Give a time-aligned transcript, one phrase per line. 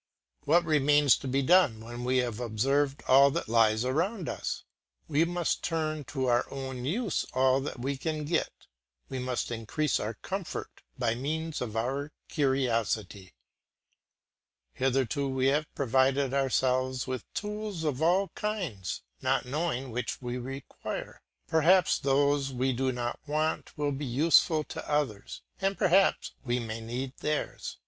[0.45, 4.63] What remains to be done when we have observed all that lies around us?
[5.07, 8.49] We must turn to our own use all that we can get,
[9.09, 13.35] we must increase our comfort by means of our curiosity.
[14.73, 21.21] Hitherto we have provided ourselves with tools of all kinds, not knowing which we require.
[21.45, 26.81] Perhaps those we do not want will be useful to others, and perhaps we may
[26.81, 27.77] need theirs.